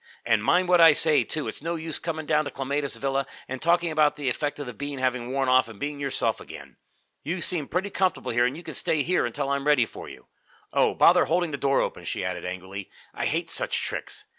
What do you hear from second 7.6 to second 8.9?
pretty comfortable here and you can